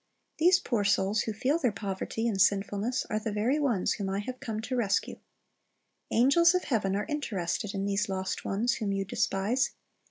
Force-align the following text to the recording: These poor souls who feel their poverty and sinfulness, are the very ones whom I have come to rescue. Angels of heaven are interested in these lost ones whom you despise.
These 0.39 0.57
poor 0.57 0.83
souls 0.83 1.21
who 1.21 1.31
feel 1.33 1.59
their 1.59 1.71
poverty 1.71 2.27
and 2.27 2.41
sinfulness, 2.41 3.05
are 3.11 3.19
the 3.19 3.31
very 3.31 3.59
ones 3.59 3.93
whom 3.93 4.09
I 4.09 4.17
have 4.21 4.39
come 4.39 4.59
to 4.61 4.75
rescue. 4.75 5.19
Angels 6.09 6.55
of 6.55 6.63
heaven 6.63 6.95
are 6.95 7.05
interested 7.07 7.75
in 7.75 7.85
these 7.85 8.09
lost 8.09 8.43
ones 8.43 8.77
whom 8.77 8.91
you 8.91 9.05
despise. 9.05 9.73